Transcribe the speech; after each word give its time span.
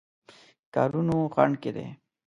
کارونو 0.73 1.17
خنډ 1.33 1.53
کېدی. 1.63 1.87